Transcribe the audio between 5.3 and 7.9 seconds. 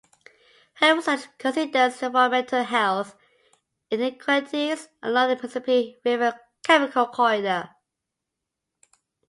Mississippi River Chemical Corridor.